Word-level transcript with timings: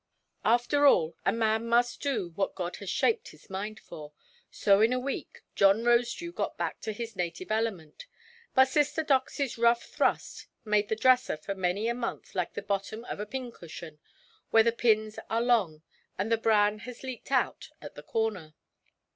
After 0.43 0.87
all, 0.87 1.15
a 1.27 1.31
man 1.31 1.67
must 1.69 2.01
do 2.01 2.29
what 2.29 2.55
God 2.55 2.77
has 2.77 2.89
shaped 2.89 3.27
his 3.27 3.51
mind 3.51 3.79
for. 3.79 4.13
So 4.49 4.81
in 4.81 4.91
a 4.93 4.99
week 4.99 5.43
John 5.53 5.83
Rosedew 5.83 6.33
got 6.33 6.57
back 6.57 6.81
to 6.81 6.91
his 6.91 7.15
native 7.15 7.51
element; 7.51 8.07
but 8.55 8.67
sister 8.67 9.03
Doxyʼs 9.03 9.61
rough 9.61 9.83
thrust 9.83 10.47
made 10.65 10.89
the 10.89 10.95
dresser 10.95 11.37
for 11.37 11.53
many 11.53 11.87
a 11.87 11.93
month 11.93 12.33
like 12.33 12.53
the 12.55 12.63
bottom 12.63 13.05
of 13.05 13.19
a 13.19 13.27
pincushion, 13.27 13.99
when 14.49 14.65
the 14.65 14.71
pins 14.71 15.19
are 15.29 15.39
long, 15.39 15.83
and 16.17 16.31
the 16.31 16.37
bran 16.39 16.79
has 16.79 17.03
leaked 17.03 17.31
out 17.31 17.69
at 17.79 17.93
the 17.93 18.01
corner. 18.01 18.55